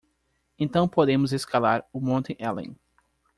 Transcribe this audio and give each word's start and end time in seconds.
Então 0.57 0.87
podemos 0.87 1.31
escalar 1.31 1.85
o 1.93 1.99
Monte 2.01 2.35
Helen 2.39 2.75